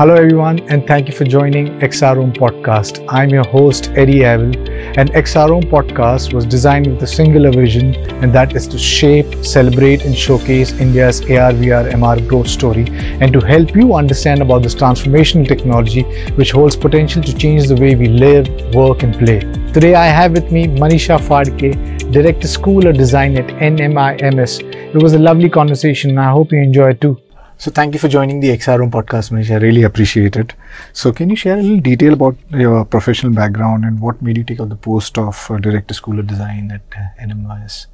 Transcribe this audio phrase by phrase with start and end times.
[0.00, 3.04] Hello, everyone, and thank you for joining XROM Podcast.
[3.10, 4.56] I'm your host, Eddie Avil,
[4.98, 10.06] and XROM Podcast was designed with a singular vision, and that is to shape, celebrate,
[10.06, 12.86] and showcase India's AR, VR, MR growth story,
[13.20, 16.04] and to help you understand about this transformational technology
[16.36, 19.40] which holds potential to change the way we live, work, and play.
[19.74, 24.62] Today, I have with me Manisha Fadke, Director School of Design at NMIMS.
[24.94, 27.20] It was a lovely conversation, and I hope you enjoy it too.
[27.60, 29.50] So thank you for joining the XROM podcast, Manish.
[29.50, 30.54] I really appreciate it.
[30.94, 34.44] So can you share a little detail about your professional background and what made you
[34.44, 37.84] take up the post of uh, Director School of Design at uh, NMIMS?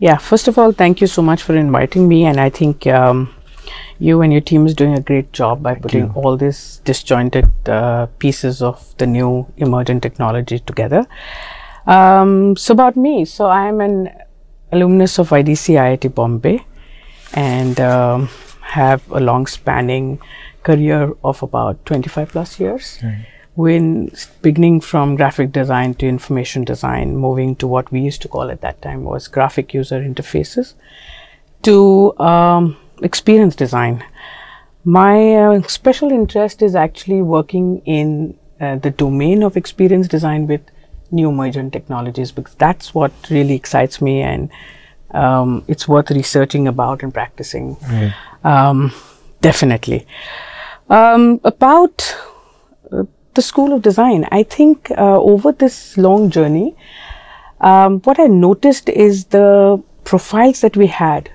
[0.00, 2.24] Yeah, first of all, thank you so much for inviting me.
[2.24, 3.32] And I think um,
[4.00, 6.12] you and your team is doing a great job by Thank putting you.
[6.16, 11.06] all these disjointed uh, pieces of the new emergent technology together.
[11.86, 14.10] Um, so about me, so I am an
[14.72, 16.66] alumnus of IDC IIT Bombay
[17.34, 18.28] and um,
[18.68, 20.20] have a long spanning
[20.62, 22.98] career of about 25 plus years.
[23.54, 28.50] When beginning from graphic design to information design, moving to what we used to call
[28.50, 30.74] at that time was graphic user interfaces,
[31.62, 34.04] to um, experience design.
[34.84, 40.60] My uh, special interest is actually working in uh, the domain of experience design with
[41.10, 44.50] new emergent technologies because that's what really excites me and
[45.12, 47.76] um, it's worth researching about and practicing.
[47.82, 48.14] Right.
[48.44, 48.92] Um,
[49.40, 50.06] definitely.
[50.88, 52.16] Um, about
[52.92, 56.76] uh, the School of Design, I think uh, over this long journey,
[57.60, 61.30] um, what I noticed is the profiles that we had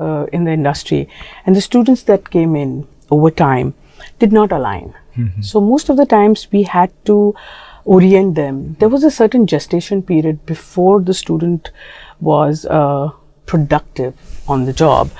[0.00, 1.08] uh, in the industry
[1.44, 3.74] and the students that came in over time
[4.18, 4.94] did not align.
[5.40, 7.34] So, most of the times we had to
[7.86, 8.76] orient them.
[8.80, 11.70] There was a certain gestation period before the student
[12.20, 13.10] was uh,
[13.46, 14.14] productive
[14.46, 15.10] on the job.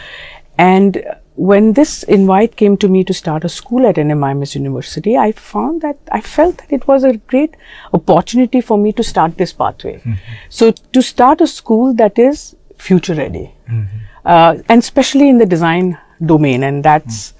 [0.58, 1.02] And
[1.36, 5.82] when this invite came to me to start a school at NMIMS University, I found
[5.82, 7.56] that I felt that it was a great
[7.92, 9.98] opportunity for me to start this pathway.
[9.98, 10.14] Mm-hmm.
[10.48, 13.98] So, to start a school that is future ready, mm-hmm.
[14.24, 17.34] uh, and especially in the design domain, and that's mm.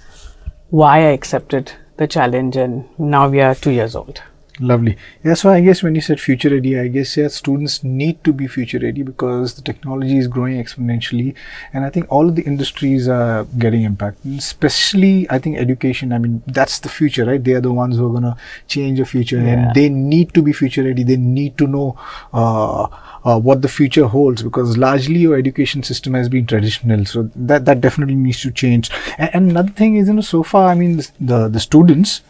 [0.70, 2.56] why I accepted the challenge.
[2.56, 4.22] And now we are two years old.
[4.58, 4.96] Lovely.
[5.22, 8.32] Yeah, so I guess when you said future ready, I guess yeah, students need to
[8.32, 11.34] be future ready because the technology is growing exponentially,
[11.74, 14.38] and I think all of the industries are getting impacted.
[14.38, 16.10] Especially, I think education.
[16.12, 17.42] I mean, that's the future, right?
[17.42, 19.48] They are the ones who are gonna change the future, Yeah.
[19.48, 21.02] and they need to be future ready.
[21.04, 21.98] They need to know.
[22.32, 22.86] Uh,
[23.24, 27.64] uh, what the future holds because largely your education system has been traditional so that
[27.64, 30.74] that definitely needs to change and, and another thing is you know so far i
[30.76, 32.20] mean the the, the students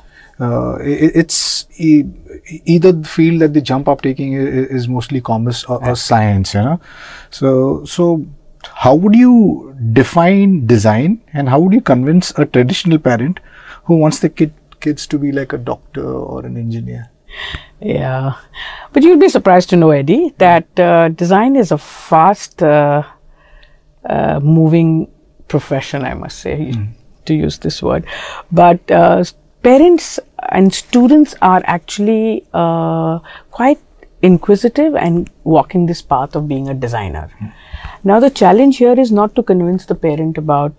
[0.40, 2.04] uh, i- it's e-
[2.64, 6.54] either the field that the jump up taking is, is mostly commerce or, or science
[6.54, 6.80] you know?
[7.30, 8.24] So so
[8.74, 13.40] how would you define design and how would you convince a traditional parent
[13.84, 17.10] who wants the kid kids to be like a doctor or an engineer?
[17.80, 18.32] Yeah,
[18.92, 23.02] but you'd be surprised to know, Eddie, that uh, design is a fast uh,
[24.08, 25.10] uh, moving
[25.48, 26.72] profession, I must say,
[27.26, 28.06] to use this word.
[28.50, 29.24] But uh,
[29.62, 30.18] parents
[30.50, 33.18] and students are actually uh,
[33.50, 33.78] quite
[34.22, 37.30] inquisitive and walking this path of being a designer.
[38.04, 40.74] Now, the challenge here is not to convince the parent about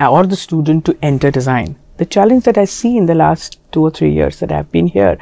[0.00, 1.78] or the student to enter design.
[1.98, 4.86] The challenge that I see in the last two or three years that I've been
[4.86, 5.18] here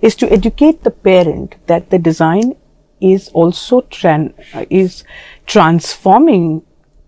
[0.00, 2.56] is to educate the parent that the design
[3.00, 5.04] is also tran- uh, is
[5.46, 6.62] transforming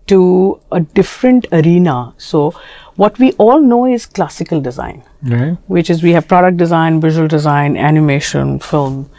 [0.07, 2.13] to a different arena.
[2.17, 2.53] So,
[2.95, 7.27] what we all know is classical design right which is we have product design, visual
[7.27, 9.09] design, animation, film.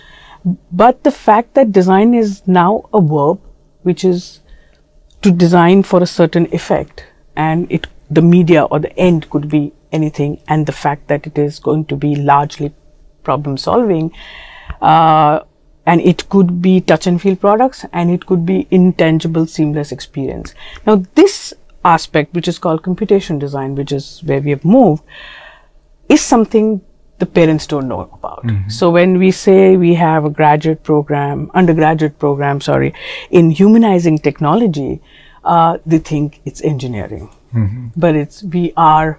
[0.71, 3.41] But the fact that design is now a verb,
[3.83, 4.41] which is
[5.23, 7.05] to design for a certain effect,
[7.35, 11.37] and it the media or the end could be anything, and the fact that it
[11.37, 12.73] is going to be largely
[13.25, 14.13] problem solving,
[14.81, 15.41] uh,
[15.87, 20.55] and it could be touch and feel products, and it could be intangible, seamless experience.
[20.87, 21.55] Now, this
[21.85, 25.05] aspect, which is called computation design, which is where we have moved,
[26.09, 26.81] is something
[27.19, 28.45] the parents don't know about.
[28.69, 32.93] So when we say we have a graduate program, undergraduate program, sorry,
[33.31, 35.01] in humanizing technology,
[35.45, 37.31] uh, they think it's engineering,
[37.97, 39.19] but it's we are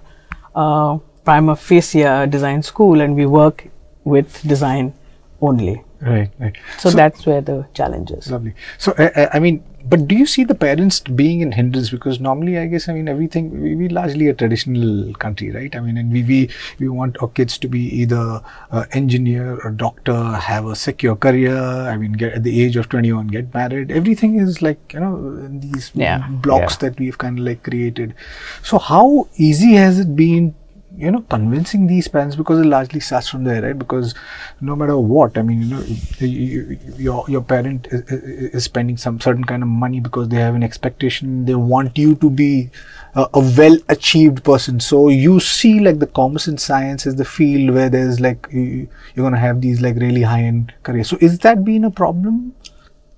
[0.54, 3.66] uh, prima facie design school, and we work
[4.04, 4.92] with design
[5.40, 5.82] only.
[6.00, 8.30] Right right So, that's where the challenge is.
[8.30, 8.54] Lovely.
[8.78, 11.88] So, I, I- mean, but do you see the parents being in hindrance?
[11.90, 15.74] Because normally, I guess, I mean, everything we, we largely a traditional country, right?
[15.74, 19.70] I mean, and we we, we want our kids to be either uh, engineer or
[19.70, 21.56] doctor, have a secure career.
[21.56, 23.90] I mean, get at the age of twenty one, get married.
[23.90, 25.16] Everything is like you know
[25.46, 26.90] in these Yeah, blocks yeah.
[26.90, 28.14] that we've kind of like created.
[28.62, 30.54] So, how easy has it been
[30.96, 33.78] you know convincing these parents because it largely starts from there right?
[33.78, 34.14] Because
[34.60, 35.82] no matter what i mean you know
[36.18, 40.36] you, you, your your parent is, is, spending some certain kind of money because they
[40.36, 41.44] have an expectation.
[41.44, 42.70] They want you to be
[43.14, 44.80] a, a well achieved person.
[44.80, 48.88] So you see like the commerce and science is the field where there's like you,
[49.14, 51.08] you're going to have these like really high end careers.
[51.08, 52.54] So is that been a problem?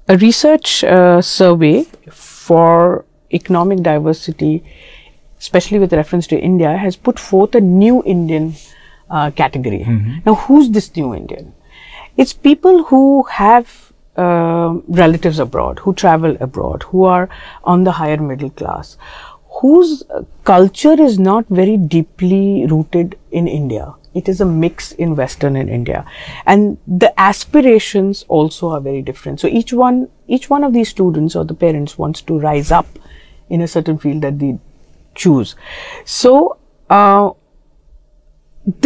[0.08, 4.64] A research uh, survey for economic diversity
[5.40, 8.54] especially with reference to India, has put forth a new Indian
[9.10, 9.84] uh, category.
[9.84, 10.18] Mm-hmm.
[10.26, 11.54] Now, who's this new Indian?
[12.16, 17.28] It's people who have uh, relatives abroad, who travel abroad, who are
[17.64, 18.96] on the higher middle class,
[19.60, 20.02] whose
[20.44, 23.94] culture is not very deeply rooted in India.
[24.12, 26.04] It is a mix in Western and India,
[26.44, 29.40] and the aspirations also are very different.
[29.40, 32.86] So each one, each one of these students or the parents wants to rise up
[33.48, 34.58] in a certain field that they
[35.24, 35.54] choose.
[36.04, 36.58] So,
[36.88, 37.30] uh,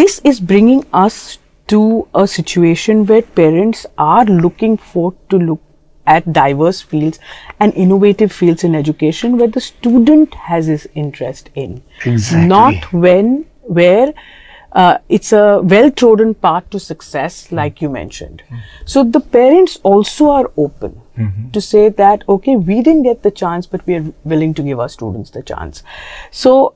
[0.03, 1.39] this is bringing us
[1.69, 5.61] to a situation where parents are looking for to look
[6.07, 7.19] at diverse fields
[7.59, 12.47] and innovative fields in education where the student has his interest in exactly.
[12.47, 14.13] not when where
[14.73, 18.61] uh, it's a well trodden path to success like you mentioned mm.
[18.85, 21.51] so the parents also are open mm-hmm.
[21.51, 24.81] to say that okay we didn't get the chance but we are willing to give
[24.81, 25.83] our students the chance
[26.31, 26.75] so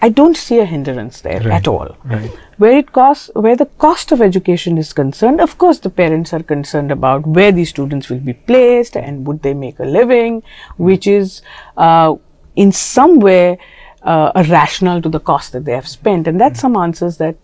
[0.00, 1.52] i don't see a hindrance there right.
[1.52, 2.30] at all right.
[2.58, 6.42] where it costs where the cost of education is concerned of course the parents are
[6.42, 10.42] concerned about where these students will be placed and would they make a living
[10.76, 11.42] which is
[11.76, 12.14] uh,
[12.56, 13.58] in some way
[14.02, 16.74] uh, a rationale to the cost that they have spent and that's mm-hmm.
[16.74, 17.36] some answers that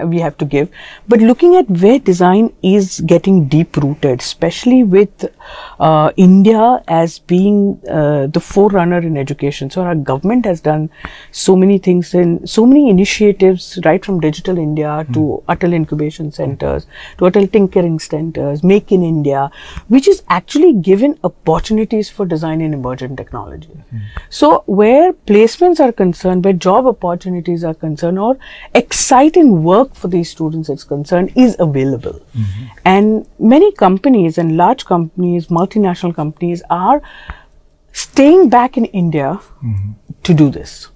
[0.00, 0.68] we have to give.
[1.08, 5.24] But looking at where design is getting deep rooted, especially with
[5.80, 9.70] uh, India as being uh, the forerunner in education.
[9.70, 10.90] So our government has done
[11.32, 15.12] so many things and so many initiatives, right from Digital India mm.
[15.14, 16.86] to Atal Incubation Centers,
[17.18, 19.50] to Atal Tinkering Centers, Make in India,
[19.88, 23.70] which is actually given opportunities for design in emergent technology.
[23.94, 24.00] Mm.
[24.30, 28.38] So where placements are concerned, where job opportunities are concerned, or
[28.74, 32.20] exciting work work for these students is concerned is available.
[32.36, 32.64] Mm-hmm.
[32.84, 37.02] And many companies and large companies, multinational companies are
[37.92, 39.92] staying back in India mm-hmm.
[40.22, 40.88] to do this.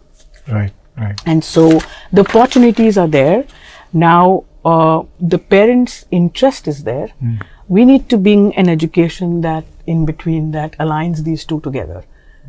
[0.48, 1.20] Right, right.
[1.26, 1.80] And so
[2.12, 3.44] the opportunities are there.
[3.92, 7.08] Now, uh, the parents' interest is there.
[7.22, 7.42] Mm.
[7.68, 12.04] We need to bring an education that in between that aligns these two together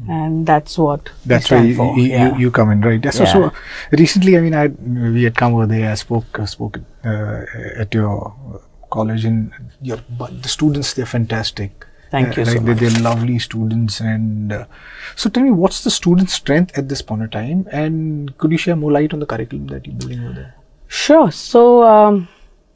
[0.09, 2.37] and that's what that's where you, you, yeah.
[2.37, 3.31] you, come in right so, yeah.
[3.31, 3.51] so
[3.91, 7.45] recently i mean i we had come over there i spoke uh, spoke uh,
[7.77, 9.51] at your college and
[9.81, 12.57] your but the students they're fantastic thank uh, you right?
[12.57, 14.65] so they're, they're, lovely students and uh,
[15.15, 18.57] so tell me what's the student strength at this point of time and could you
[18.57, 20.55] share more light on the curriculum that you're building over there
[20.87, 22.27] sure so um,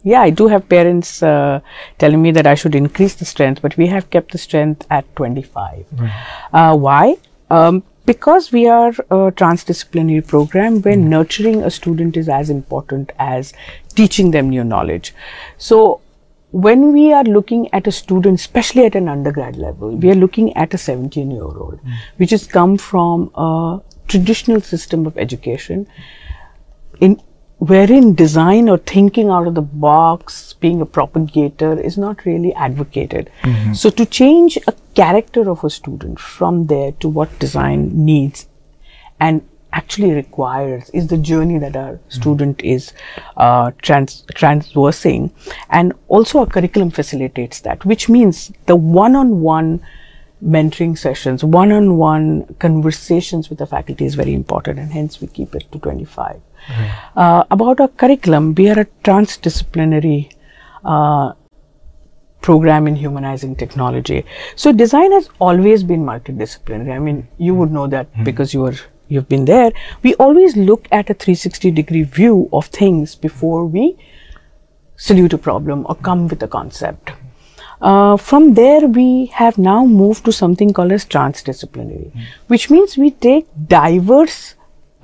[0.08, 1.60] yeah, I do have parents uh,
[1.98, 5.14] telling me that I should increase the strength, but we have kept the strength at
[5.18, 5.86] 25.
[5.92, 6.12] Right.
[6.54, 7.18] Uh, why?
[7.50, 11.10] Um, because we are a transdisciplinary program where mm.
[11.16, 13.54] nurturing a student is as important as
[13.96, 15.14] teaching them new knowledge.
[15.58, 16.00] So,
[16.52, 20.56] when we are looking at a student, especially at an undergrad level, we are looking
[20.56, 21.98] at a 17 year old, mm.
[22.16, 25.86] which has come from a traditional system of education.
[27.02, 27.22] In
[27.60, 33.32] wherein design or thinking out of the box, being a propagator is not really advocated.
[33.42, 33.74] Mm-hmm.
[33.74, 38.48] So to change a character of a student from there to what design needs
[39.20, 42.10] and actually requires is the journey that our mm-hmm.
[42.10, 42.94] student is
[43.36, 45.32] uh, trans- transversing
[45.70, 49.80] and also our curriculum facilitates that which means the one-on-one
[50.44, 55.70] mentoring sessions one-on-one conversations with the faculty is very important and hence we keep it
[55.72, 56.42] to 25
[57.16, 60.32] uh, about our curriculum, we are a transdisciplinary
[60.84, 61.34] uh,
[62.42, 64.26] program in humanizing technology.
[64.56, 66.96] So design has always been multidisciplinary.
[66.96, 68.24] I mean, you would know that mm.
[68.24, 68.76] because you were
[69.10, 69.72] you've been there.
[70.04, 73.98] We always look at a 360 degree view of things before we
[74.98, 77.12] salute a problem or come with a concept.
[77.80, 82.26] Uh, from there, we have now moved to something called as transdisciplinary, mm.
[82.48, 84.56] which means we take diverse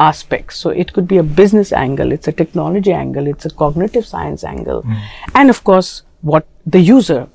[0.08, 0.58] aspects.
[0.58, 4.44] So it could be a business angle, it's a technology angle, it's a cognitive science
[4.44, 5.00] angle, mm.
[5.36, 7.28] and of course, what the user,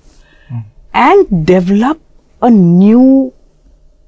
[0.50, 0.64] mm.
[0.94, 2.00] and develop
[2.42, 3.32] a new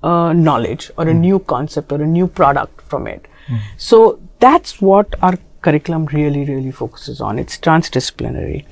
[0.02, 1.20] uh, knowledge or a mm.
[1.20, 3.26] new concept or a new product from it.
[3.46, 3.56] Hmm.
[3.76, 7.38] So that's what our curriculum really, really focuses on.
[7.38, 8.64] It's transdisciplinary.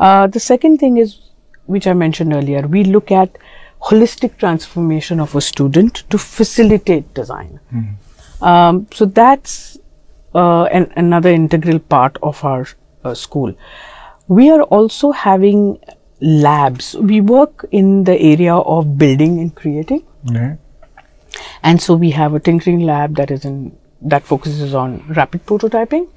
[0.00, 1.18] Uh, the second thing is,
[1.66, 3.36] which I mentioned earlier, we look at
[3.90, 7.60] holistic transformation of a student to facilitate design.
[7.74, 7.94] Mm.
[8.42, 9.78] Um, so that's
[10.34, 12.66] uh, an, another integral part of our
[13.04, 13.54] uh, school.
[14.28, 15.78] We are also having
[16.20, 16.94] labs.
[16.94, 20.04] We work in the area of building and creating.
[21.62, 26.08] And so we have a tinkering lab that is in that focuses on rapid prototyping.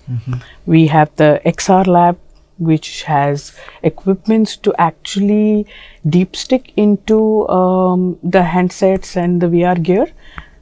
[0.65, 2.17] We have the XR lab,
[2.57, 5.67] which has equipments to actually
[6.07, 10.07] deep stick into um, the handsets and the VR gear.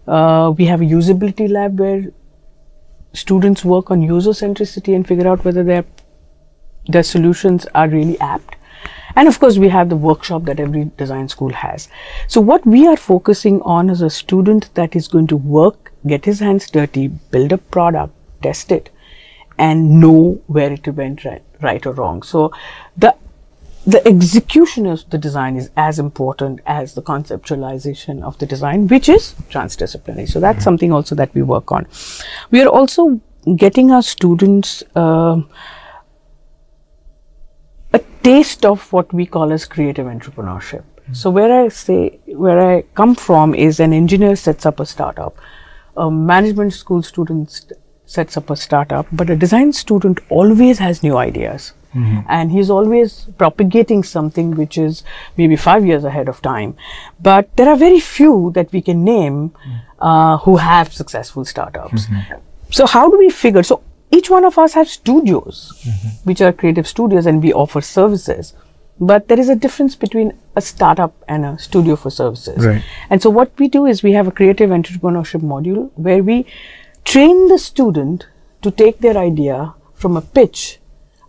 [0.07, 2.11] Uh, we have a usability lab where
[3.13, 5.85] students work on user centricity and figure out whether their
[6.87, 8.55] their solutions are really apt.
[9.15, 11.87] And of course, we have the workshop that every design school has.
[12.27, 16.25] So, what we are focusing on is a student that is going to work, get
[16.25, 18.89] his hands dirty, build a product, test it,
[19.57, 22.23] and know where it went right, right or wrong.
[22.23, 22.51] So,
[22.97, 23.15] the
[23.85, 29.09] the execution of the design is as important as the conceptualization of the design, which
[29.09, 30.29] is transdisciplinary.
[30.29, 31.87] So that's something also that we work on.
[32.49, 33.19] We are also
[33.57, 35.41] getting our students uh,
[37.91, 40.83] a taste of what we call as creative entrepreneurship.
[41.11, 45.35] So where I say where I come from is an engineer sets up a startup,
[45.97, 47.73] a management school student
[48.05, 51.73] sets up a startup, but a design student always has new ideas.
[51.93, 52.21] Mm-hmm.
[52.27, 55.03] And he's always propagating something which is
[55.37, 56.75] maybe five years ahead of time.
[57.19, 60.05] But there are very few that we can name mm-hmm.
[60.05, 62.07] uh, who have successful startups.
[62.07, 62.39] Mm-hmm.
[62.71, 63.63] So, how do we figure?
[63.63, 65.71] So, each one of us has studios,
[66.23, 68.53] which are creative studios, and we offer services.
[68.99, 72.65] But there is a difference between a startup and a studio for services.
[72.65, 72.83] Right.
[73.09, 76.45] And so, what we do is we have a creative entrepreneurship module where we
[77.05, 78.27] train the student
[78.61, 80.79] to take their idea from a pitch,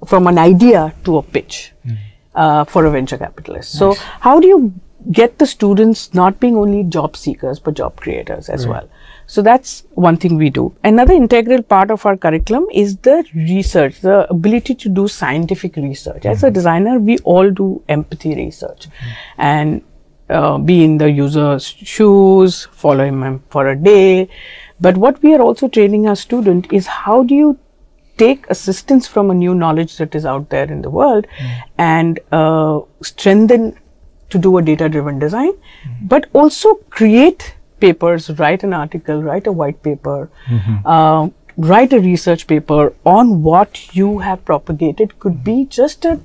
[0.07, 1.73] from an idea to a pitch
[2.35, 3.73] uh, for a venture capitalist.
[3.79, 4.73] So, how do you
[5.13, 8.89] get the students not being only job seekers but job creators as well?
[9.27, 10.75] So, that's one thing we do.
[10.83, 16.27] Another integral part of our curriculum is the research, the ability to do scientific research.
[16.27, 18.89] As a designer, we all do empathy research
[19.39, 19.83] and
[20.31, 24.29] uh, be in the user's shoes, follow him for a day.
[24.81, 27.59] But what we are also training our student is how do you
[28.17, 31.27] take assistance from a new knowledge that is out there in the world
[31.79, 33.77] and uh, strengthen
[34.31, 35.53] to do a data driven design,
[36.03, 40.31] but also create papers, write an article, write a white paper,
[40.85, 46.21] uh, write a research paper on what you have propagated could be just a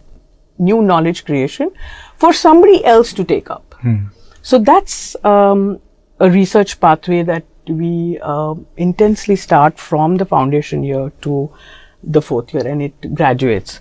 [0.58, 1.72] new knowledge creation
[2.18, 3.76] for somebody else to take up.
[4.42, 5.80] So that's um,
[6.20, 11.52] a research pathway that we um intensely start from the foundation year to
[12.04, 13.80] the fourth year and it graduates.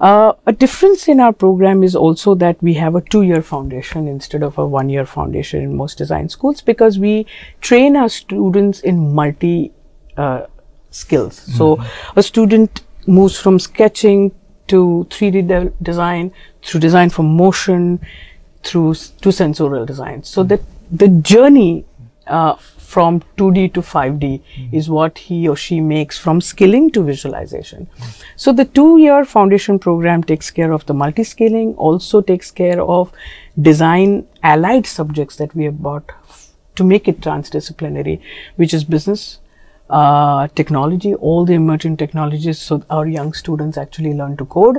[0.00, 4.06] Uh, a difference in our program is also that we have a two year foundation
[4.06, 7.26] instead of a one year foundation in most design schools because we
[7.60, 9.72] train our students in multi
[10.16, 10.46] uh,
[10.90, 11.34] skills.
[11.56, 11.82] So,
[12.14, 14.30] a student moves from sketching
[14.68, 16.30] to 3D de- design,
[16.62, 17.98] through design for motion,
[18.62, 20.22] through s- to sensorial design.
[20.22, 20.60] So that
[20.92, 21.84] the journey
[22.28, 22.54] uh,
[22.92, 24.40] from 2D to 5D
[24.72, 27.86] is what he or she makes from skilling to visualization.
[28.36, 33.12] So the two-year foundation program takes care of the multi-skilling, also takes care of
[33.60, 38.20] design allied subjects that we have bought f- to make it transdisciplinary,
[38.56, 39.40] which is business,
[39.90, 42.58] uh, technology, all the emerging technologies.
[42.58, 44.78] So our young students actually learn to code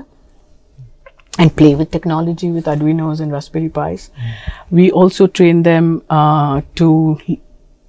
[1.38, 4.10] and play with technology with Arduinos and Raspberry Pis.
[4.72, 7.20] We also train them uh, to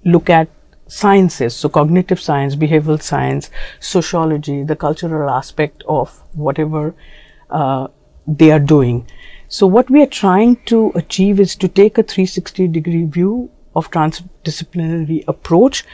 [0.05, 0.49] look at
[0.87, 6.95] sciences, so cognitive science, behavioral science, sociology, the cultural aspect of whatever
[7.51, 7.87] uh,
[8.27, 9.07] they are doing.
[9.49, 13.91] So, what we are trying to achieve is to take a 360 degree view of
[13.91, 15.85] transdisciplinary approach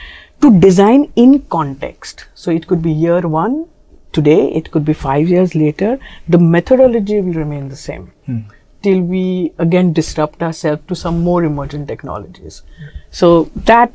[0.41, 2.27] to design in context.
[2.35, 3.67] So, it could be year one
[4.13, 5.99] today, it could be five years later,
[6.29, 8.13] the methodology will remain the same
[8.83, 12.63] till we again disrupt ourselves to some more emergent technologies.
[13.11, 13.93] So that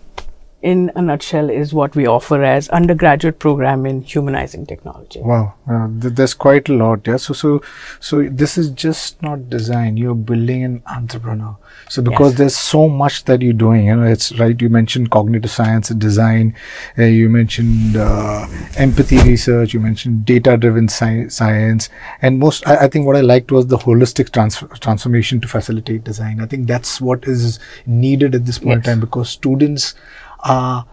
[0.61, 5.19] in a nutshell is what we offer as undergraduate program in humanizing technology.
[5.19, 7.07] Wow, uh, th- there's quite a lot.
[7.07, 7.17] Yeah.
[7.17, 7.61] So, so,
[7.99, 9.97] so this is just not design.
[9.97, 11.57] You're building an entrepreneur.
[11.89, 12.37] So, because Yes.
[12.37, 14.59] there's so much that you're doing, you know, it's right.
[14.61, 16.53] You mentioned cognitive science and design.
[16.97, 18.45] Uh, you mentioned uh,
[18.77, 19.73] empathy research.
[19.73, 21.89] You mentioned data-driven sci- science,
[22.21, 22.67] and most.
[22.67, 26.39] I, I think what I liked was the holistic trans- transformation to facilitate design.
[26.39, 29.95] I think that's what is needed at this point in time because students
[30.43, 30.85] are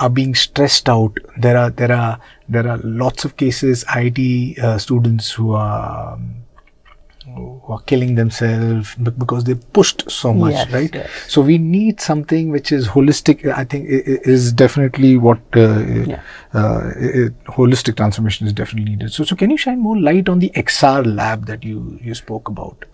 [0.00, 1.16] are being stressed out.
[1.38, 6.34] There are there are there are lots of cases IT uh, students who are um,
[7.68, 10.94] are killing themselves because they pushed so much, Yes, right?
[10.94, 11.08] yes.
[11.28, 13.46] So we need something which is holistic.
[13.50, 16.20] I think is definitely what uh, Yeah.
[16.52, 19.12] uh, i- i- holistic transformation is definitely needed.
[19.12, 22.48] So, so can you shine more light on the XR lab that you you spoke
[22.48, 22.84] about?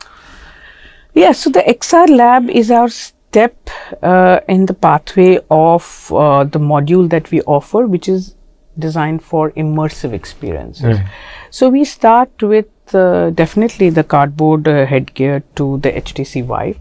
[1.15, 2.89] Yeah, so the XR lab is our
[3.31, 3.71] step
[4.03, 8.35] uh, in the pathway of uh, the module that we offer, which is
[8.79, 10.99] designed for immersive experiences.
[10.99, 11.07] Right.
[11.51, 16.79] So we start with uh, definitely the cardboard uh, headgear to the HTC Vive.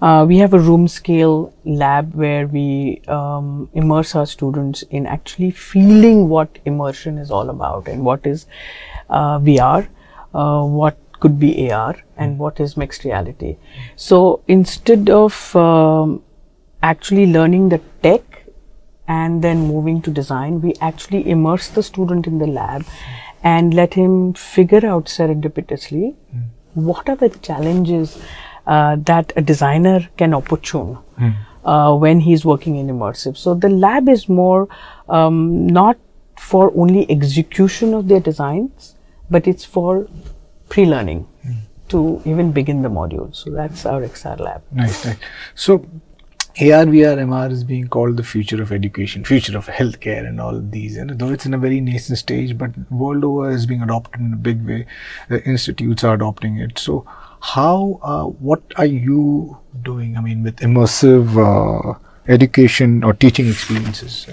[0.00, 5.50] Uh, we have a room scale lab where we um, immerse our students in actually
[5.50, 8.46] feeling what immersion is all about and what is
[9.10, 9.86] uh, VR,
[10.34, 13.56] uh, what could be AR, and what is mixed reality.
[13.96, 16.22] So instead of um,
[16.82, 18.44] actually learning the tech
[19.06, 22.84] and then moving to design, we actually immerse the student in the lab
[23.42, 26.14] and let him figure out serendipitously
[26.74, 28.18] what are the challenges
[28.66, 30.98] uh, that a designer can opportune
[31.64, 33.36] uh, when he's working in immersive.
[33.36, 34.68] So the lab is more
[35.08, 35.98] um, not
[36.38, 38.94] for only execution of their designs,
[39.30, 40.08] but it's for
[40.72, 41.26] pre-learning
[41.88, 43.34] to even begin the module.
[43.36, 44.62] So that's our XR lab.
[44.72, 45.18] Nice, nice.
[45.54, 45.86] So,
[46.60, 50.60] AR, VR, MR is being called the future of education, future of healthcare, and all
[50.60, 50.96] these.
[50.96, 54.32] And though it's in a very nascent stage, but world over is being adopted in
[54.32, 54.86] a big way.
[55.28, 56.78] The institutes are adopting it.
[56.78, 57.06] So,
[57.40, 60.16] how, uh, what are you doing?
[60.16, 61.98] I mean, with immersive uh,
[62.28, 64.26] education or teaching experiences?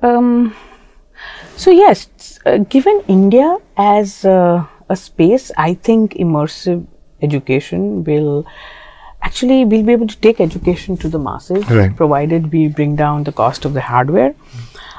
[0.00, 0.54] Um,
[1.56, 2.08] so yes,
[2.46, 6.86] uh, given India as uh, a space, I think immersive
[7.22, 8.46] education will
[9.22, 11.94] actually we'll be able to take education to the masses, Right.
[11.96, 14.34] provided we bring down the cost of the hardware.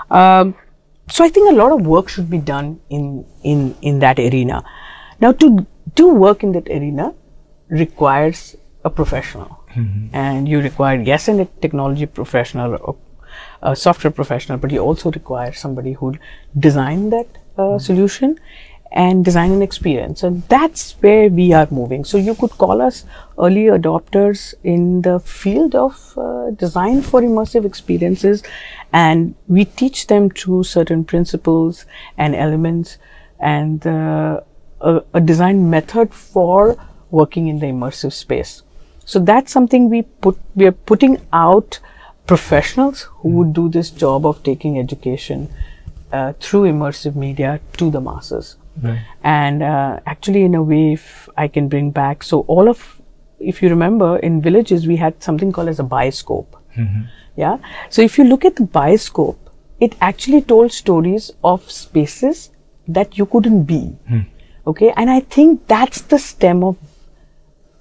[0.09, 0.55] Um,
[1.09, 4.63] so I think a lot of work should be done in in in that arena.
[5.19, 7.13] Now, to do work in that arena
[7.69, 9.59] requires a professional,
[10.13, 12.95] and you require yes, and a technology professional or
[13.63, 16.13] a software professional, but you also require somebody who
[16.59, 17.27] design that
[17.57, 18.39] uh, solution
[18.91, 20.21] and design an experience.
[20.21, 22.05] And that's where we are moving.
[22.05, 23.05] So you could call us
[23.39, 28.43] early adopters in the field of uh, design for immersive experiences,
[28.91, 31.85] and we teach them through certain principles
[32.17, 32.97] and elements
[33.39, 34.41] and uh,
[34.81, 36.77] a, a design method for
[37.09, 38.61] working in the immersive space.
[39.05, 41.79] So that's something we put we are putting out
[42.25, 45.49] professionals who would do this job of taking education
[46.11, 48.55] uh, through immersive media to the masses.
[48.81, 49.01] Right.
[49.23, 53.01] And uh, actually, in a way, if I can bring back, so all of,
[53.39, 56.47] if you remember, in villages we had something called as a bioscope.
[57.35, 57.57] Yeah.
[57.89, 59.37] So if you look at the bioscope,
[59.79, 62.51] it actually told stories of spaces
[62.87, 63.95] that you couldn't be.
[64.65, 64.93] Okay.
[64.95, 66.77] And I think that's the stem of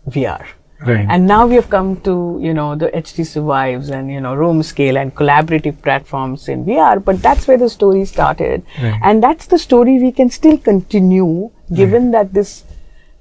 [0.09, 0.46] VR.
[0.86, 1.06] Right.
[1.08, 4.62] And now we have come to, you know, the HTC Vives and, you know, room
[4.62, 8.64] scale and collaborative platforms in VR, but that's where the story started.
[8.80, 9.00] Right.
[9.02, 12.64] And that's the story we can still continue given that this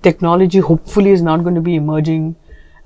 [0.02, 2.36] technology hopefully is not going to be emerging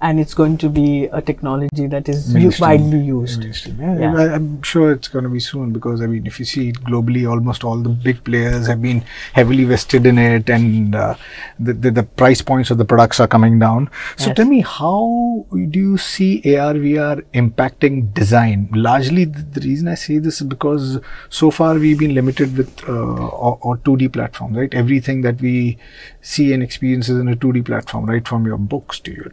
[0.01, 2.67] and it's going to be a technology that is Mainstream.
[2.69, 3.39] widely used.
[3.39, 3.79] Mainstream.
[3.79, 4.15] Yeah, Yeah.
[4.15, 6.75] I, I'm sure it's going to be soon because I mean, if you see it
[6.83, 9.03] globally, almost all the big players have been
[9.33, 11.15] heavily vested in it, and uh,
[11.59, 13.89] the, the the price points of the products are coming down.
[14.17, 14.35] So Yes.
[14.35, 18.69] tell me, how do you see AR VR impacting design?
[18.73, 22.83] Largely, the, the reason I say this is because so far we've been limited with
[22.87, 24.73] uh, or, or 2D platforms, right?
[24.73, 25.77] Everything that we
[26.21, 28.27] see and experience is in a 2D platform, right?
[28.27, 29.31] From your books to your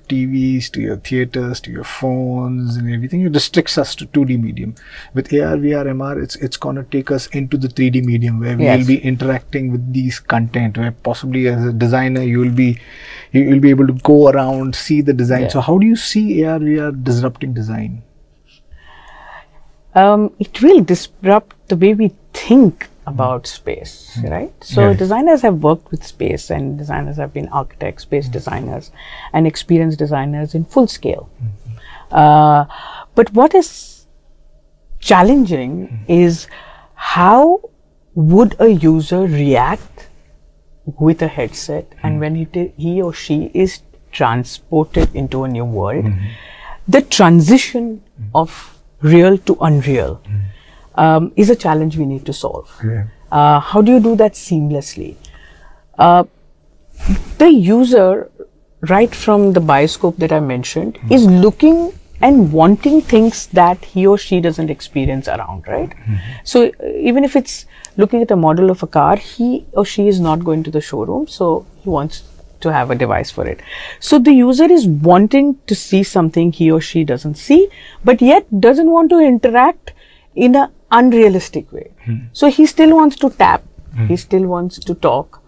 [0.52, 3.22] TVs to your theaters to your phones and everything.
[3.22, 4.74] It restricts us to 2D medium.
[5.14, 8.64] With AR, VR, MR, it's it's gonna take us into the 3D medium where we
[8.64, 10.78] will be interacting with these content.
[10.78, 12.78] Where possibly as a designer you will be
[13.32, 15.42] you will be able to go around, see the design.
[15.42, 15.48] Yeah.
[15.48, 18.02] So how do you see AR, VR disrupting design?
[19.94, 24.26] um, it will disrupt the way we think about space, hmm.
[24.28, 24.64] right?
[24.64, 24.96] So Yeah.
[24.96, 28.32] designers have worked with space, and designers have been architects, space hmm.
[28.32, 28.90] designers,
[29.32, 31.28] and experienced designers in full scale.
[31.38, 31.72] Hmm.
[32.12, 32.64] Uh,
[33.14, 34.06] but what is
[35.00, 36.46] challenging is
[36.94, 37.60] how
[38.14, 40.08] would a user react
[40.84, 45.64] with a headset and when he, t- he or she is transported into a new
[45.64, 46.04] world
[46.86, 48.02] the transition
[48.34, 50.20] of real to unreal
[50.96, 52.70] um, is a challenge we need to solve.
[52.84, 53.04] Yeah.
[53.30, 55.16] uh, how do you do that seamlessly?
[55.98, 56.24] Uh,
[57.38, 58.30] the user
[58.88, 64.16] right from the bioscope that i mentioned is looking and wanting things that he or
[64.16, 65.92] she doesn't experience around right?
[66.44, 70.06] So uh, even if it's looking at a model of a car he or she
[70.08, 72.22] is not going to the showroom so he wants
[72.60, 73.60] to have a device for it.
[73.98, 77.68] So the user is wanting to see something he or she doesn't see,
[78.04, 79.92] but yet doesn't want to interact
[80.34, 81.90] in an unrealistic way.
[82.32, 83.62] So he still wants to tap,
[84.08, 85.40] he still wants to talk.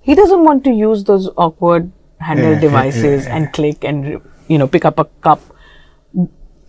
[0.00, 3.36] He doesn't want to use those awkward handle Yeah, devices yeah, yeah.
[3.36, 5.40] and click and you know pick up a cup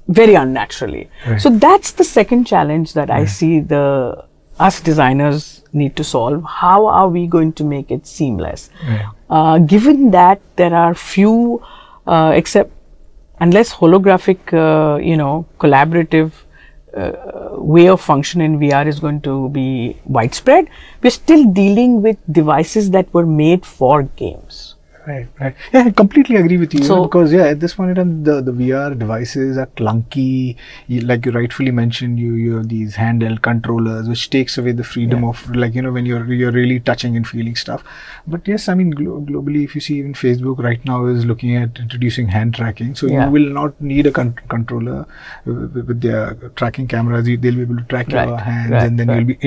[0.08, 1.10] very unnaturally.
[1.28, 1.42] Right.
[1.42, 4.24] So that's the second challenge that I see the
[4.60, 6.44] us designers need to solve.
[6.44, 8.70] How are we going to make it seamless?
[9.30, 11.62] Uh, given that there are few,
[12.08, 12.72] uh, except
[13.42, 16.32] unless holographic, uh, you know, collaborative
[16.96, 20.70] uh, way of function in VR is going to be widespread,
[21.02, 24.76] we're still dealing with devices that were made for games.
[25.08, 25.56] Right, right.
[25.72, 26.84] Yeah, I completely agree with you.
[26.84, 30.56] So- because yeah, at this point in time, the, the VR devices are clunky.
[30.88, 34.84] You, like you rightfully mentioned, you you have these handheld controllers, which takes away the
[34.84, 37.84] freedom of like you know when you're you're really touching and feeling stuff.
[38.26, 41.56] But yes, I mean glo- globally, if you see even Facebook right now is looking
[41.56, 43.26] at introducing hand tracking, so Yeah.
[43.26, 45.06] you will not need a con- controller uh,
[45.46, 47.28] with, with their tracking cameras.
[47.28, 49.18] You, they'll be able to track your hands, right, and then right.
[49.18, 49.38] you'll be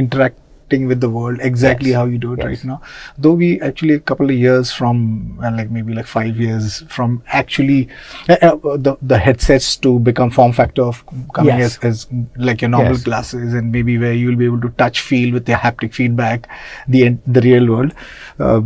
[0.69, 2.47] interacting with the world exactly Yes, how you do it yes.
[2.47, 2.81] right now
[3.17, 7.23] though we actually a couple of years from uh, like maybe like five years from
[7.29, 7.89] actually
[8.29, 11.05] uh, uh, the the headsets to become form factor of
[11.35, 11.79] coming Yes.
[11.83, 15.33] as, as like your normal glasses and maybe where you'll be able to touch feel
[15.33, 16.49] with the haptic feedback
[16.89, 17.93] the the real world
[18.39, 18.61] uh,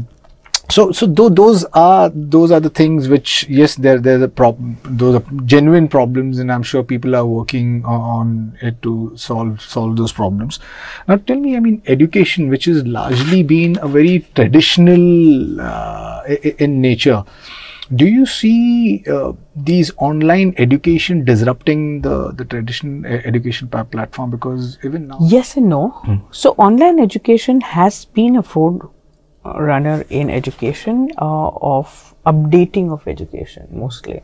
[0.73, 4.77] so so tho- those are those are the things which yes there there's a problem
[5.03, 9.97] those are genuine problems and i'm sure people are working on it to solve solve
[9.97, 10.61] those problems.
[11.09, 16.23] Now tell me i mean education which has largely been a very traditional uh,
[16.59, 17.25] in nature
[17.95, 24.31] do you see uh, these online education disrupting the the traditional education platform?
[24.31, 25.83] Because even now Yes and no.
[26.31, 28.43] So online education has been a
[29.43, 34.23] forerunner in education uh, of updating of education mostly,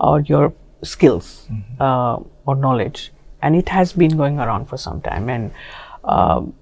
[0.00, 1.48] or your skills
[1.80, 5.50] uh, or knowledge, and it has been going around for some time, and
[6.04, 6.54] um,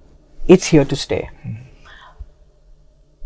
[0.47, 1.31] it's here to stay.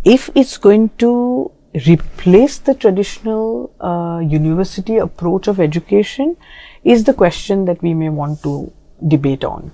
[0.04, 1.50] If it's going to
[1.86, 6.36] replace the traditional uh, university approach of education,
[6.84, 8.72] is the question that we may want to
[9.06, 9.72] debate on.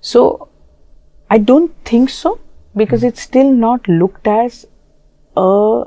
[0.00, 0.48] So,
[1.30, 2.38] I don't think so
[2.76, 4.66] because it's still not looked as
[5.36, 5.84] a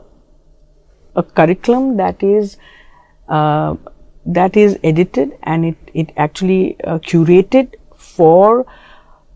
[1.15, 2.57] a curriculum that is
[3.29, 3.75] uh,
[4.25, 8.65] that is edited and it it actually uh, curated for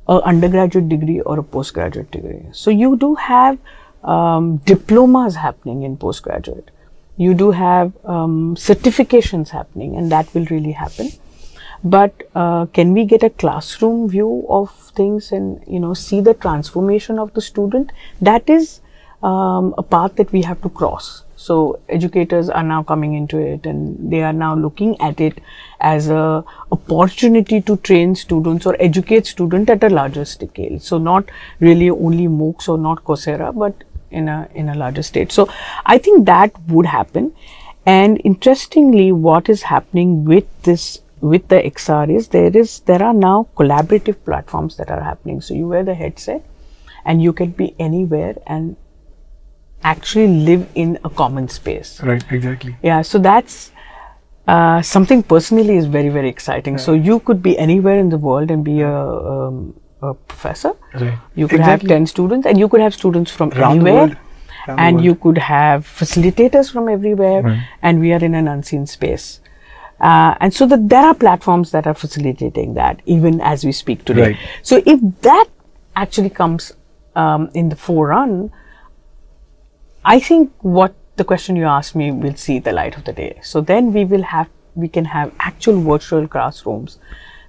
[0.07, 2.41] a undergraduate degree or a postgraduate degree.
[2.51, 3.57] So you do have
[4.03, 6.71] um, diplomas happening in postgraduate.
[7.17, 11.11] You do have um, certifications happening, and that will really happen
[11.83, 16.33] but uh, can we get a classroom view of things and you know see the
[16.33, 17.91] transformation of the student?
[18.21, 18.81] That is
[19.23, 21.23] um, a path that we have to cross.
[21.35, 25.39] So educators are now coming into it and they are now looking at it
[25.79, 30.79] as a opportunity to train students or educate students at a larger scale.
[30.79, 31.29] So not
[31.61, 35.31] really only moocs or not coursera but in a in a larger state.
[35.31, 35.47] So
[35.85, 37.33] i think that would happen.
[37.85, 43.13] And interestingly what is happening with this with the XR is there is there are
[43.13, 45.41] now collaborative platforms that are happening.
[45.41, 46.45] So you wear the headset
[47.05, 48.75] and you can be anywhere and
[49.83, 52.01] actually live in a common space.
[52.03, 53.71] right exactly Yeah, so that's
[54.47, 56.77] uh, something personally is very very exciting.
[56.77, 58.95] So you could be anywhere in the world and be a,
[59.35, 60.73] um, a professor.
[60.95, 61.89] right You could Exactly.
[61.89, 63.93] have 10 students and you could have students from Around anywhere.
[63.93, 64.17] world.
[64.67, 67.59] Around the And you could have facilitators from everywhere, Right.
[67.81, 69.39] and we are in an unseen space.
[69.99, 74.05] Uh, and so that there are platforms that are facilitating that even as we speak
[74.05, 74.21] today.
[74.21, 74.37] Right.
[74.61, 75.47] So if that
[75.95, 76.71] actually comes
[77.15, 78.51] um, in the forerun,
[80.05, 83.39] I think what the question you asked me will see the light of the day.
[83.43, 86.97] So then we will have we can have actual virtual classrooms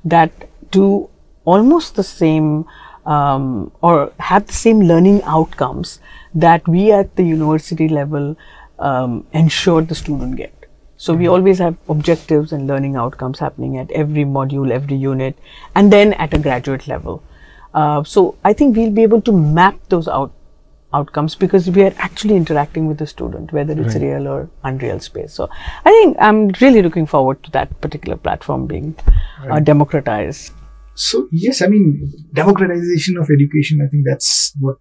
[0.05, 0.33] that
[0.71, 1.09] do
[1.45, 2.67] almost the same
[3.07, 6.01] um, or have the same learning outcomes
[6.35, 8.37] that we at the university level
[8.79, 10.60] um, ensure the student get.
[11.05, 15.39] So we always have objectives and learning outcomes happening at every module, every unit,
[15.75, 17.23] and then at a graduate level.
[17.73, 20.35] Uh, so I think we'll be able to map those out
[20.93, 24.03] outcomes because we are actually interacting with the student, whether it's Right.
[24.03, 25.33] real or unreal space.
[25.33, 25.49] So
[25.87, 28.95] I think I'm really looking forward to that particular platform being
[29.49, 30.53] uh, democratized.
[30.97, 33.81] So yes, I mean democratization of education.
[33.81, 34.77] I think that's what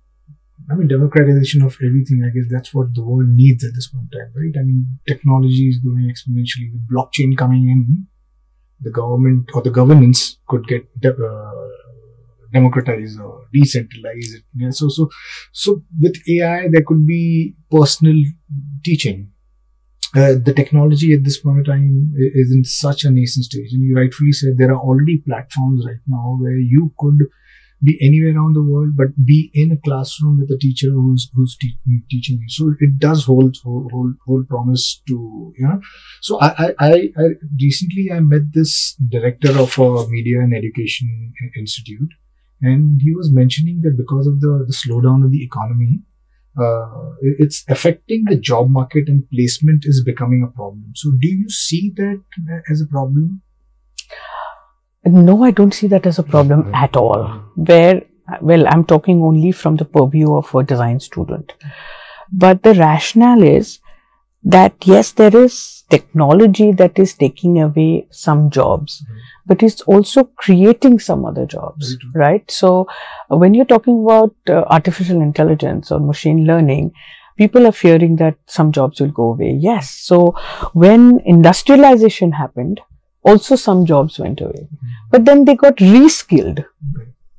[0.72, 0.88] I mean.
[0.88, 2.24] Democratization of everything.
[2.26, 4.56] I guess that's what the world needs at this point in time, right?
[4.60, 8.08] I mean, technology is growing exponentially with blockchain coming in.
[8.82, 11.68] The government or the governance could get de- uh,
[12.54, 14.44] democratize or decentralized.
[14.56, 15.10] Yeah, so, so,
[15.52, 18.24] so with AI, there could be personal
[18.84, 19.32] teaching.
[20.16, 23.84] Uh, the technology at this point in time is in such a nascent stage, and
[23.84, 27.20] you rightfully said there are already platforms right now where you could
[27.82, 31.56] be anywhere around the world, but be in a classroom with a teacher who's who's
[31.58, 31.78] te-
[32.10, 32.50] teaching you.
[32.50, 35.82] So it does hold hold hold promise to you know.
[36.22, 37.24] So I I, I
[37.62, 42.10] recently I met this director of a media and education institute,
[42.62, 46.02] and he was mentioning that because of the the slowdown of the economy.
[46.60, 50.92] Uh, it's affecting the job market and placement is becoming a problem.
[50.94, 52.22] So, do you see that
[52.70, 53.42] as a problem?
[55.06, 56.76] No, I don't see that as a problem mm-hmm.
[56.76, 57.44] at all.
[57.56, 58.04] Where,
[58.42, 61.54] well, I'm talking only from the purview of a design student.
[62.32, 63.80] But the rationale is
[64.44, 69.18] that yes, there is technology that is taking away some jobs, mm-hmm.
[69.48, 72.50] but it's also creating some other jobs, right?
[72.52, 72.88] So
[73.30, 76.94] when you're talking about uh, artificial intelligence or machine learning,
[77.38, 79.58] people are fearing that some jobs will go away.
[79.60, 79.90] Yes.
[79.90, 80.36] So
[80.74, 82.82] when industrialization happened,
[83.24, 84.68] also some jobs went away.
[85.12, 86.66] But then they got reskilled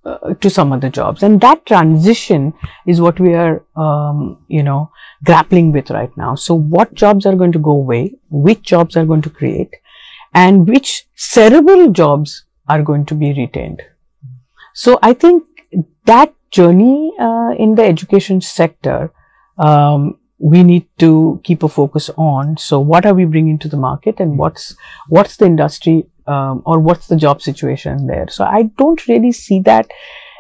[0.05, 1.23] uh, to some other jobs.
[1.23, 2.53] And that transition
[2.87, 4.91] is what we are, um, you know,
[5.25, 6.35] grappling with right now.
[6.35, 8.15] So what jobs are going to go away?
[8.31, 9.75] Which jobs are going to create?
[10.35, 13.83] And which cerebral jobs are going to be retained?
[14.75, 15.45] So I think
[16.05, 19.13] that journey uh, in the education sector
[19.59, 22.57] um, we need to keep a focus on.
[22.57, 24.75] So what are we bringing to the market and what's,
[25.09, 28.27] what's the industry, um, or what's the job situation there?
[28.29, 29.91] So I don't really see that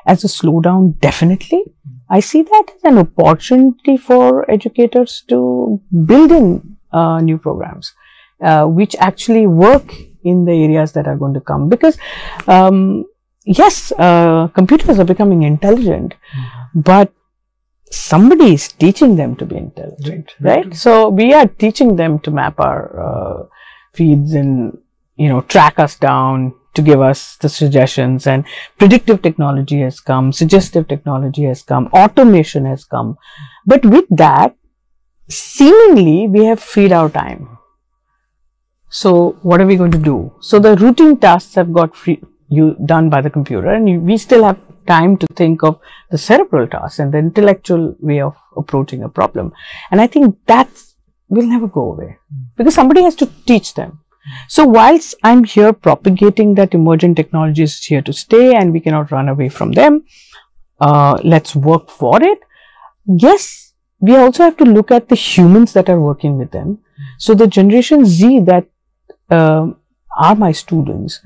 [0.06, 1.64] as a slowdown, definitely.
[2.08, 7.92] I see that as an opportunity for educators to build in uh, new programs,
[8.40, 9.92] uh, which actually work
[10.24, 11.68] in the areas that are going to come.
[11.68, 11.98] Because,
[12.48, 13.04] um,
[13.44, 16.80] yes, uh, computers are becoming intelligent, mm-hmm.
[16.80, 17.12] but
[17.90, 20.64] somebody is teaching them to be intelligent, right?
[20.64, 20.74] right?
[20.74, 23.46] So we are teaching them to map our uh,
[23.92, 24.78] feeds and,
[25.16, 28.44] you know, track us down to give us the suggestions and
[28.78, 33.18] predictive technology has come, suggestive technology has come, automation has come.
[33.66, 34.54] But with that,
[35.28, 37.58] seemingly we have freed our time.
[38.88, 40.32] So what are we going to do?
[40.40, 44.44] So the routine tasks have got free, you done by the computer and we still
[44.44, 44.58] have
[44.92, 49.52] time to think of the cerebral task and the intellectual way of approaching a problem.
[49.90, 50.68] And I think that
[51.28, 52.18] will never go away
[52.56, 54.00] because somebody has to teach them.
[54.48, 59.10] So whilst I'm here propagating that emerging technology is here to stay and we cannot
[59.10, 60.04] run away from them,
[60.80, 62.38] uh, let's work for it.
[63.06, 66.78] Yes, we also have to look at the humans that are working with them.
[67.18, 68.66] So the generation Z that
[69.30, 69.68] uh,
[70.16, 71.20] are my students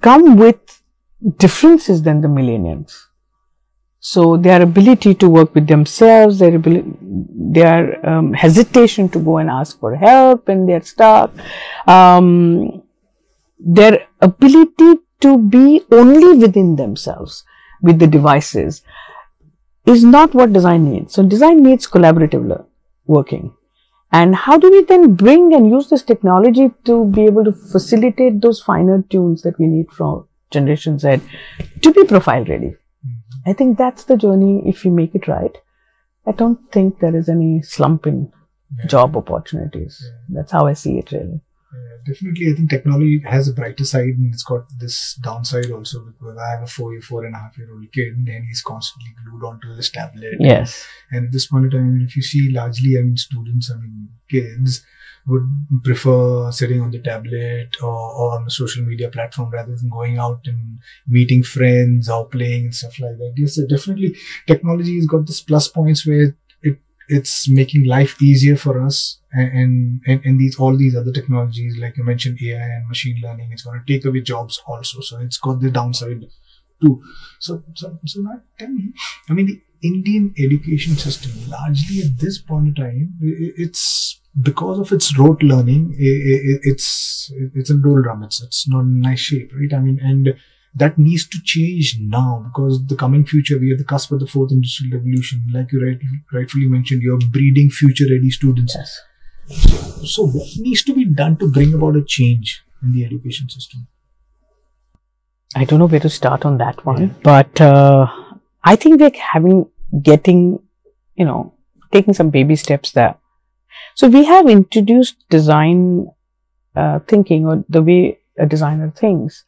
[0.00, 0.79] come with
[1.36, 3.06] differences than the millennials.
[4.00, 9.50] So their ability to work with themselves, their ability, their um, hesitation to go and
[9.50, 11.30] ask for help and their stuck,
[11.86, 12.82] um,
[13.58, 17.44] their ability to be only within themselves
[17.82, 18.82] with the devices
[19.84, 21.12] is not what design needs.
[21.12, 22.64] So design needs collaborative
[23.06, 23.54] working.
[24.12, 28.40] And how do we then bring and use this technology to be able to facilitate
[28.40, 31.20] those finer tunes that we need from Generation Z
[31.82, 32.68] to be profile ready.
[32.68, 33.50] Mm-hmm.
[33.50, 35.56] I think that's the journey if you make it right.
[36.26, 38.32] I don't think there is any slump in
[38.78, 38.86] yeah.
[38.86, 40.02] job opportunities.
[40.02, 40.36] Yeah.
[40.40, 41.40] That's how I see it really.
[41.72, 46.04] Yeah, definitely, I think technology has a brighter side and it's got this downside also
[46.04, 48.62] because I have a four year, four and a half year old kid and he's
[48.62, 50.34] constantly glued onto his tablet.
[50.40, 50.84] Yes.
[51.12, 54.08] And at this point in time, if you see largely, I mean, students, I mean,
[54.28, 54.84] kids,
[55.26, 55.48] would
[55.84, 60.18] prefer sitting on the tablet or, or, on a social media platform rather than going
[60.18, 63.34] out and meeting friends or playing and stuff like that.
[63.36, 66.78] Yes, definitely technology has got this plus points where it
[67.08, 71.96] it's making life easier for us and, and, and these all these other technologies like
[71.96, 75.00] you mentioned AI and machine learning, it's going to take away jobs also.
[75.00, 76.24] So it's got the downside
[76.82, 77.02] too.
[77.38, 78.92] So so so me,
[79.28, 84.92] I mean the Indian education system largely at this point in time, it's because of
[84.92, 88.22] its rote learning, it, it's it's a doldrum.
[88.22, 89.72] It's it's not in nice shape, right?
[89.72, 90.34] I mean, and
[90.74, 94.26] that needs to change now because the coming future we are the cusp of the
[94.26, 95.44] fourth industrial revolution.
[95.52, 95.98] Like you right,
[96.32, 98.76] rightfully mentioned, you're breeding future-ready students.
[98.76, 99.00] Yes.
[99.48, 103.48] So, so what needs to be done to bring about a change in the education
[103.48, 103.88] system?
[105.56, 107.14] I don't know where to start on that one, yeah.
[107.24, 108.06] but uh,
[108.62, 109.68] I think we're having
[110.00, 110.60] getting,
[111.16, 111.52] you know,
[111.90, 113.16] taking some baby steps there.
[113.94, 116.08] So we have introduced design
[116.76, 119.44] uh, thinking or the way a designer thinks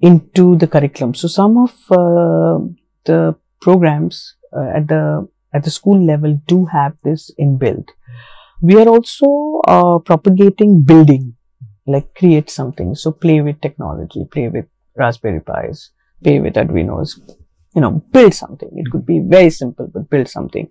[0.00, 1.14] into the curriculum.
[1.14, 2.66] So some of uh,
[3.04, 7.88] the programs uh, at the at the school level do have this inbuilt.
[8.60, 11.36] We are also uh, propagating building,
[11.86, 12.94] like create something.
[12.94, 15.90] So play with technology, play with Raspberry Pis,
[16.22, 17.18] play with Arduinos,
[17.74, 18.70] you know, build something.
[18.74, 20.68] It could be very simple, but build something.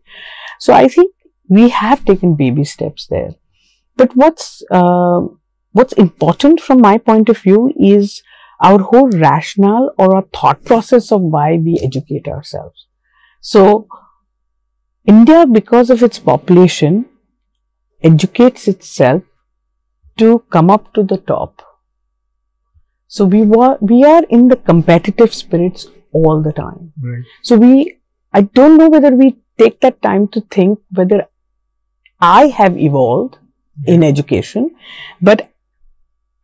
[0.60, 1.13] So I think
[1.47, 3.36] we have taken baby steps there.
[3.95, 5.21] But what's uh,
[5.71, 8.21] what's important from my point of view is
[8.62, 12.88] our whole rationale or our thought process of why we educate ourselves.
[13.41, 13.88] So
[15.05, 17.05] India, because of its population,
[18.01, 19.23] educates itself
[20.17, 21.62] to come up to the top.
[23.08, 26.93] So we were, we are in the competitive spirits all the time.
[27.01, 27.23] Right.
[27.43, 27.99] So we,
[28.34, 31.27] I don't know whether we take that time to think whether
[32.19, 33.38] I have evolved
[33.86, 34.75] in education,
[35.21, 35.49] but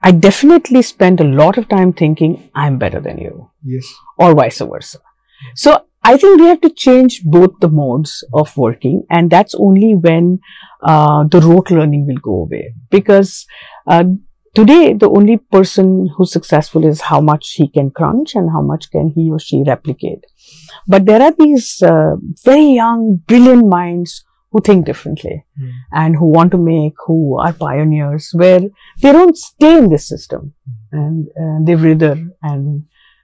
[0.02, 3.86] I definitely spend a lot of time thinking I'm better than you Yes.
[4.18, 5.00] or vice versa.
[5.56, 9.94] So I think we have to change both the modes of working and that's only
[9.96, 10.40] when
[10.84, 13.46] uh, the rote learning will go away because
[13.86, 14.06] uh,
[14.56, 18.90] today the only person who's successful is how much he can crunch and how much
[18.92, 20.26] can he or she replicate.
[20.88, 25.72] But there are these uh, very young, brilliant minds who think differently Mm.
[25.94, 28.60] and who want to make, who are pioneers, where
[29.02, 30.54] they don't stay in this system
[30.92, 32.84] and uh, they wither and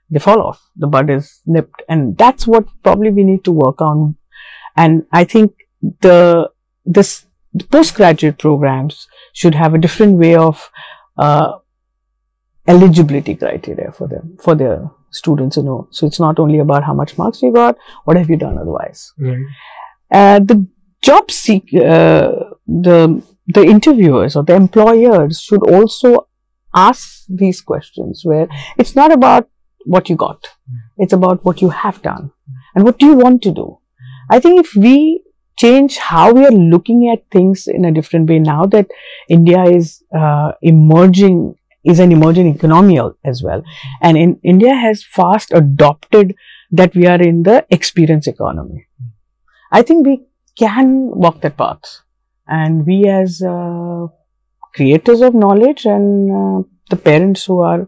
[0.10, 0.60] they fall off.
[0.78, 4.16] The bud is nipped, and that's what probably we need to work on.
[4.76, 5.52] And I think
[6.02, 6.50] the
[6.86, 10.70] this the postgraduate programs should have a different way of
[11.18, 11.58] uh,
[12.68, 15.88] eligibility criteria for them for their students to know.
[15.92, 19.14] So it's not only about how much marks you got, what have you done otherwise.
[19.20, 19.46] Right.
[20.12, 20.68] Uh, the
[21.10, 22.32] job seek uh,
[22.86, 23.24] the
[23.58, 26.28] the interviewers or the employers should also
[26.76, 29.50] ask these questions where it's not about
[29.86, 30.50] what you got.
[30.98, 32.32] It's about what you have done.
[32.76, 33.68] And what do you want to do?
[34.30, 35.24] I think if we
[35.58, 38.92] change how we are looking at things in a different way now that
[39.36, 41.40] india is uh, emerging
[41.94, 43.00] is an emerging economy
[43.32, 43.64] as well
[44.10, 46.36] and in india has fast adopted
[46.72, 48.88] that we are in the experience economy.
[49.72, 50.22] I think we
[50.58, 51.82] can walk that path.
[52.48, 54.08] And we as uh,
[54.74, 57.88] creators of knowledge and uh, the parents who are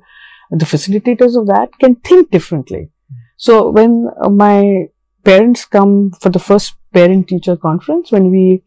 [0.51, 2.89] the facilitators of that can think differently.
[3.37, 4.87] So when uh, my
[5.23, 8.63] parents come for the first parent teacher conference when we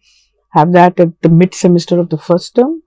[0.51, 2.83] have that at the mid semester of the first term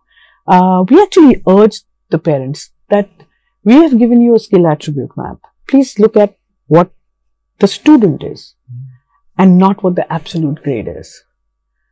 [0.48, 3.10] uh, we actually urge the parents that
[3.64, 5.38] we have given you a skill attribute map.
[5.68, 6.92] Please look at what
[7.60, 8.55] the student is
[9.38, 11.24] and not what the absolute grade is.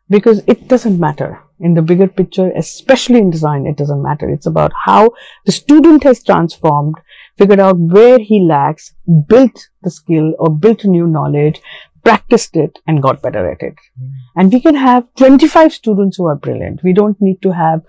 [0.09, 1.41] Because it doesn't matter.
[1.59, 4.29] In the bigger picture especially in design it doesn't matter.
[4.29, 5.11] It's about how
[5.45, 6.95] the student has transformed
[7.37, 8.93] figured out where he lacks
[9.27, 11.61] built the skill or built new knowledge
[12.03, 13.75] practiced it and got better at it.
[13.97, 14.09] Hmm.
[14.35, 16.83] And we can have 25 students who are brilliant.
[16.83, 17.81] We don't need to have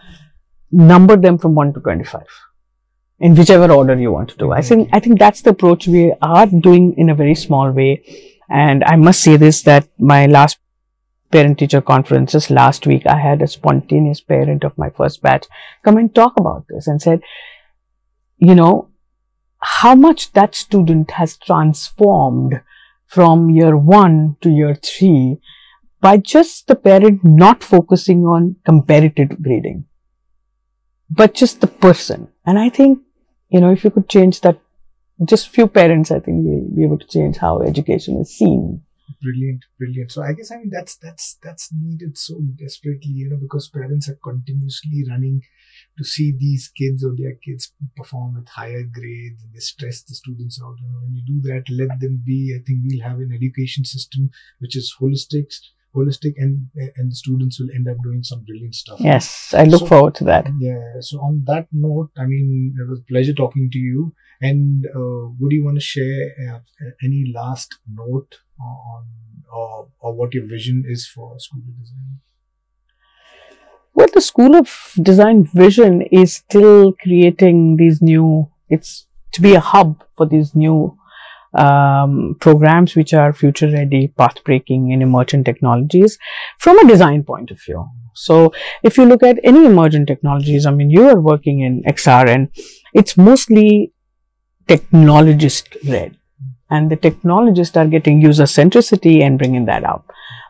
[0.71, 2.23] number them from 1 to 25
[3.21, 4.53] in whichever order you want to do.
[4.53, 4.69] I hmm.
[4.69, 7.93] think i think that's the approach we are doing in a very small way
[8.49, 10.59] and i must say this that my last
[11.31, 15.47] parent teacher conferences last week i had a spontaneous parent of my first batch
[15.85, 17.21] come and talk about this and said
[18.39, 18.89] you know
[19.59, 22.61] how much that student has transformed
[23.07, 25.39] from year 1 to year 3
[26.01, 29.85] by just the parent not focusing on comparative grading
[31.11, 32.29] but just the person.
[32.45, 32.99] And i think
[33.49, 34.59] you know if you could change that
[35.25, 38.83] just few parents i think we'll be able to change how education is seen
[39.21, 40.13] Brilliant, brilliant.
[40.13, 44.09] So I guess I mean that's that's that's needed so desperately, you know, because parents
[44.09, 45.43] are continuously running
[45.99, 50.15] to see these kids or their kids perform with higher grades and they stress the
[50.15, 50.77] students out.
[50.81, 52.55] You know, when you do that, let them be.
[52.55, 55.53] I think we'll have an education system which is holistic,
[55.97, 58.99] holistic, and and the students will end up doing some brilliant stuff.
[59.01, 60.85] yes i look So- forward to that Yeah.
[61.09, 64.13] So on that note, I mean, it was a pleasure talking to you.
[64.41, 66.59] And uh, would you want to share uh,
[67.09, 67.71] any last
[68.03, 69.03] note on
[69.61, 72.13] or, or what your vision is for school of design?
[73.95, 74.69] Well, the School of
[75.01, 80.97] Design vision is still creating these new, it's to be a hub for these new
[81.55, 86.19] um, programs which are future ready, path breaking in emergent technologies
[86.59, 87.87] from a design point of view.
[88.15, 88.53] So,
[88.83, 92.49] if you look at any emergent technologies, I mean, you are working in XR and
[92.93, 93.93] it's mostly
[94.69, 96.17] technologist led
[96.71, 100.05] and the technologists are getting user centricity and bringing that out.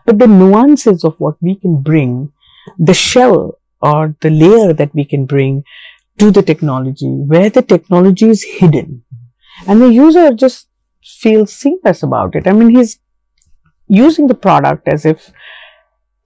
[0.04, 2.32] But the nuances of what we can bring,
[2.78, 5.64] the shell or the layer that we can bring
[6.18, 9.02] to the technology, where the technology is hidden.
[9.66, 10.68] and the user just
[11.04, 12.46] feels seamless about it.
[12.46, 12.98] I mean, he's
[13.86, 15.32] using the product as if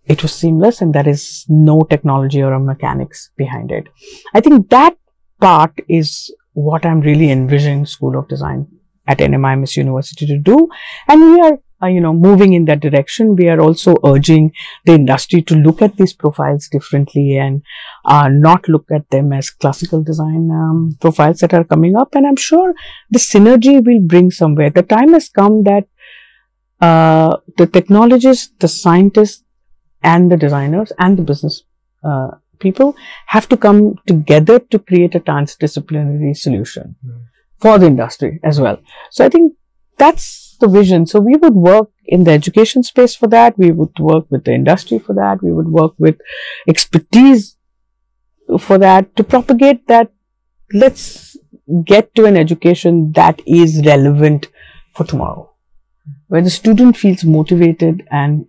[0.07, 3.89] it was seamless and there is no technology or mechanics behind it.
[4.35, 4.97] I think that
[5.41, 8.67] part is what I'm really envisioning School of Design
[9.07, 10.69] at NMI NMIMS University to do.
[11.09, 13.37] And we are, uh, you know, moving in that direction.
[13.37, 14.53] We are also urging
[14.85, 17.63] the industry to look at these profiles differently and
[18.05, 22.15] uh, not look at them as classical design um, profiles that are coming up.
[22.15, 22.75] And I'm sure
[23.11, 24.71] the synergy will bring somewhere.
[24.71, 25.87] The time has come that
[26.81, 29.45] uh, the technologists, the scientists,
[30.03, 31.65] and the designers and the business
[32.05, 32.29] uh,
[32.61, 37.21] people have to come together to create a transdisciplinary solution mm.
[37.59, 38.79] for the industry as well.
[39.11, 39.55] So I think
[39.97, 41.07] that's the vision.
[41.07, 43.59] So we would work in the education space for that.
[43.59, 45.43] We would work with the industry for that.
[45.43, 46.19] We would work with
[46.69, 47.57] expertise
[48.59, 50.13] for that to propagate that.
[50.73, 51.37] Let's
[51.85, 54.49] get to an education that is relevant
[54.95, 55.51] for tomorrow
[56.29, 58.47] where the student feels motivated and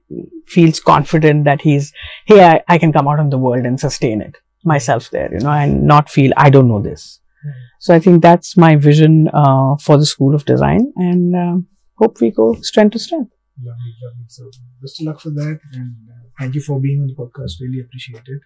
[0.47, 1.93] feels confident that he's,
[2.25, 5.39] hey, I, I, can come out in the world and sustain it myself there, you
[5.39, 7.19] know, and not feel I don't know this.
[7.45, 7.51] Mm.
[7.79, 11.57] So I think that's my vision uh, for the School of Design and uh,
[11.99, 13.31] hope we go strength to strength.
[13.61, 14.25] Lovely, lovely.
[14.27, 14.49] So
[14.81, 17.59] best of luck for that and uh, thank you for being on the podcast.
[17.61, 18.41] Really appreciate it.